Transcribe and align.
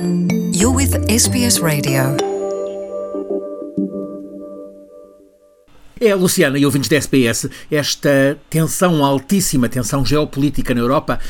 You're 0.00 0.74
with 0.74 0.94
SBS 1.10 1.60
Radio. 1.60 2.16
É, 6.00 6.14
Luciana 6.14 6.58
e 6.58 6.64
ouvintes 6.64 6.88
da 6.88 6.96
SBS, 6.96 7.50
esta 7.70 8.38
tensão 8.48 9.04
altíssima, 9.04 9.68
tensão 9.68 10.02
geopolítica 10.02 10.74
na 10.74 10.80
Europa, 10.80 11.20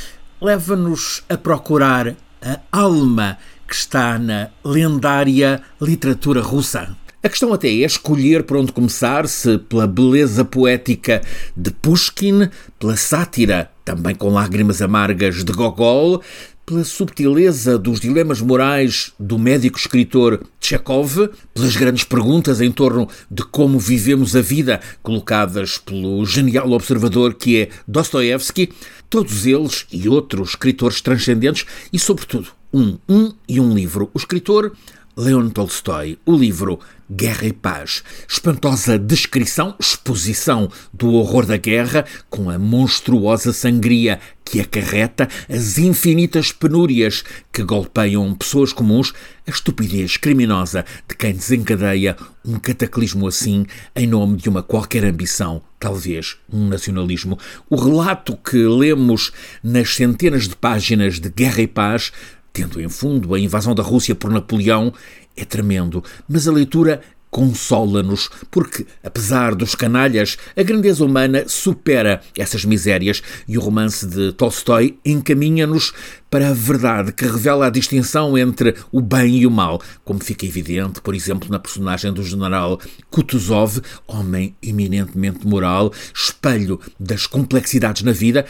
leva-nos 0.40 1.24
a 1.28 1.36
procurar 1.36 2.14
a 2.40 2.60
alma 2.70 3.38
que 3.66 3.74
está 3.74 4.16
na 4.20 4.50
lendária 4.64 5.60
literatura 5.80 6.40
russa. 6.40 6.96
A 7.24 7.28
questão 7.28 7.52
até 7.52 7.66
é 7.66 7.72
escolher 7.72 8.44
por 8.44 8.56
onde 8.56 8.72
começar, 8.72 9.26
se 9.26 9.58
pela 9.58 9.86
beleza 9.86 10.44
poética 10.44 11.20
de 11.56 11.72
Pushkin, 11.72 12.48
pela 12.78 12.96
sátira, 12.96 13.68
também 13.84 14.14
com 14.14 14.28
lágrimas 14.28 14.80
amargas, 14.80 15.44
de 15.44 15.52
Gogol, 15.52 16.22
pela 16.70 16.84
subtileza 16.84 17.76
dos 17.76 17.98
dilemas 17.98 18.40
morais 18.40 19.12
do 19.18 19.36
médico 19.36 19.76
escritor 19.76 20.40
Chekhov, 20.60 21.28
pelas 21.52 21.74
grandes 21.74 22.04
perguntas 22.04 22.60
em 22.60 22.70
torno 22.70 23.08
de 23.28 23.42
como 23.42 23.76
vivemos 23.76 24.36
a 24.36 24.40
vida, 24.40 24.80
colocadas 25.02 25.78
pelo 25.78 26.24
genial 26.24 26.70
observador 26.70 27.34
que 27.34 27.62
é 27.62 27.68
Dostoevsky, 27.88 28.70
todos 29.08 29.46
eles 29.46 29.84
e 29.90 30.08
outros 30.08 30.50
escritores 30.50 31.00
transcendentes 31.00 31.66
e, 31.92 31.98
sobretudo, 31.98 32.46
um, 32.72 32.96
um 33.08 33.32
e 33.48 33.58
um 33.58 33.74
livro. 33.74 34.08
O 34.14 34.18
escritor 34.18 34.72
Leon 35.20 35.50
Tolstói, 35.50 36.16
o 36.24 36.34
livro 36.34 36.80
Guerra 37.10 37.46
e 37.46 37.52
Paz. 37.52 38.02
Espantosa 38.26 38.98
descrição, 38.98 39.76
exposição 39.78 40.70
do 40.94 41.12
horror 41.12 41.44
da 41.44 41.58
guerra, 41.58 42.06
com 42.30 42.48
a 42.48 42.58
monstruosa 42.58 43.52
sangria 43.52 44.18
que 44.42 44.60
acarreta, 44.60 45.28
as 45.46 45.76
infinitas 45.76 46.52
penúrias 46.52 47.22
que 47.52 47.62
golpeiam 47.62 48.34
pessoas 48.34 48.72
comuns, 48.72 49.12
a 49.46 49.50
estupidez 49.50 50.16
criminosa 50.16 50.86
de 51.06 51.14
quem 51.14 51.34
desencadeia 51.34 52.16
um 52.42 52.58
cataclismo 52.58 53.28
assim 53.28 53.66
em 53.94 54.06
nome 54.06 54.38
de 54.38 54.48
uma 54.48 54.62
qualquer 54.62 55.04
ambição, 55.04 55.60
talvez 55.78 56.38
um 56.50 56.66
nacionalismo. 56.66 57.38
O 57.68 57.76
relato 57.76 58.36
que 58.38 58.56
lemos 58.56 59.32
nas 59.62 59.94
centenas 59.94 60.48
de 60.48 60.56
páginas 60.56 61.20
de 61.20 61.28
Guerra 61.28 61.60
e 61.60 61.66
Paz 61.66 62.10
tendo 62.52 62.80
em 62.80 62.88
fundo 62.88 63.34
a 63.34 63.38
invasão 63.38 63.74
da 63.74 63.82
Rússia 63.82 64.14
por 64.14 64.30
Napoleão, 64.30 64.92
é 65.36 65.44
tremendo, 65.44 66.02
mas 66.28 66.46
a 66.46 66.52
leitura 66.52 67.00
consola-nos, 67.30 68.28
porque, 68.50 68.84
apesar 69.04 69.54
dos 69.54 69.74
canalhas, 69.74 70.36
a 70.56 70.62
grandeza 70.62 71.04
humana 71.04 71.44
supera 71.46 72.20
essas 72.36 72.64
misérias 72.64 73.22
e 73.46 73.56
o 73.56 73.60
romance 73.60 74.04
de 74.06 74.32
Tolstói 74.32 74.98
encaminha-nos 75.04 75.92
para 76.28 76.48
a 76.48 76.52
verdade 76.52 77.12
que 77.12 77.24
revela 77.24 77.66
a 77.66 77.70
distinção 77.70 78.36
entre 78.36 78.74
o 78.90 79.00
bem 79.00 79.38
e 79.38 79.46
o 79.46 79.50
mal, 79.50 79.80
como 80.04 80.22
fica 80.22 80.44
evidente, 80.44 81.00
por 81.00 81.14
exemplo, 81.14 81.48
na 81.50 81.58
personagem 81.58 82.12
do 82.12 82.22
general 82.22 82.80
Kutuzov, 83.10 83.80
homem 84.06 84.54
eminentemente 84.62 85.46
moral, 85.46 85.92
espelho 86.14 86.80
das 86.98 87.26
complexidades 87.26 88.02
na 88.02 88.12
vida, 88.12 88.44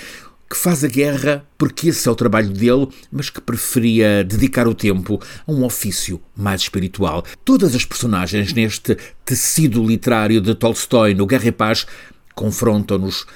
que 0.50 0.56
faz 0.56 0.82
a 0.82 0.88
guerra 0.88 1.46
porque 1.56 1.90
esse 1.90 2.08
é 2.08 2.10
o 2.10 2.16
trabalho 2.16 2.50
dele, 2.50 2.88
mas 3.12 3.30
que 3.30 3.40
preferia 3.40 4.24
dedicar 4.24 4.66
o 4.66 4.74
tempo 4.74 5.22
a 5.46 5.52
um 5.52 5.64
ofício 5.64 6.20
mais 6.36 6.62
espiritual. 6.62 7.24
Todas 7.44 7.72
as 7.72 7.84
personagens 7.84 8.52
neste 8.52 8.96
tecido 9.24 9.86
literário 9.86 10.40
de 10.40 10.52
Tolstói 10.56 11.14
no 11.14 11.24
Guerra 11.24 11.46
e 11.46 11.52
Paz 11.52 11.86
confrontam-nos 12.34 13.26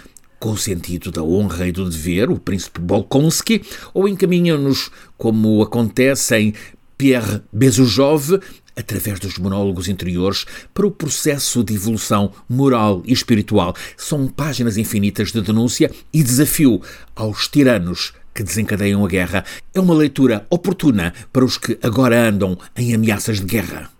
com 0.41 0.51
o 0.51 0.59
sentido 0.59 1.12
da 1.12 1.23
honra 1.23 1.69
e 1.69 1.73
do 1.73 1.89
dever, 1.89 2.31
o 2.31 2.39
príncipe 2.39 2.81
Bolkonsky, 2.81 3.62
ou 3.95 4.09
encaminham-nos, 4.09 4.91
como 5.17 5.62
acontece 5.62 6.37
em 6.37 6.55
Pierre 6.98 7.42
Bezujov, 7.53 8.41
através 8.77 9.20
dos 9.20 9.39
monólogos 9.39 9.89
interiores, 9.89 10.44
para 10.73 10.86
o 10.86 10.90
processo 10.90 11.62
de 11.62 11.74
evolução 11.74 12.33
moral 12.48 13.02
e 13.05 13.12
espiritual. 13.12 13.74
São 13.96 14.27
páginas 14.27 14.77
infinitas 14.77 15.33
de 15.33 15.40
denúncia 15.40 15.90
e 16.12 16.23
desafio 16.23 16.80
aos 17.14 17.48
tiranos 17.48 18.13
que 18.34 18.42
desencadeiam 18.42 19.05
a 19.05 19.08
guerra. 19.08 19.45
É 19.73 19.80
uma 19.80 19.95
leitura 19.95 20.45
oportuna 20.51 21.14
para 21.33 21.45
os 21.45 21.57
que 21.57 21.79
agora 21.83 22.29
andam 22.29 22.58
em 22.77 22.95
ameaças 22.95 23.40
de 23.40 23.46
guerra. 23.46 23.90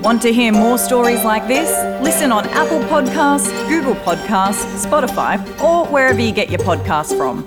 Want 0.00 0.22
to 0.22 0.32
hear 0.32 0.52
more 0.52 0.78
stories 0.78 1.24
like 1.24 1.46
this? 1.48 1.68
Listen 2.02 2.32
on 2.32 2.46
Apple 2.54 2.80
Podcasts, 2.88 3.50
Google 3.68 3.96
Podcasts, 3.96 4.64
Spotify, 4.86 5.38
or 5.60 5.86
wherever 5.86 6.20
you 6.20 6.32
get 6.32 6.50
your 6.50 6.60
podcasts 6.60 7.14
from. 7.16 7.44